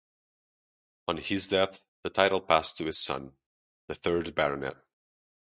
On 1.07 1.17
his 1.17 1.47
death 1.47 1.77
the 2.01 2.09
title 2.09 2.41
passed 2.41 2.75
to 2.77 2.85
his 2.85 2.97
son, 2.97 3.35
the 3.85 3.93
third 3.93 4.33
Baronet. 4.33 4.77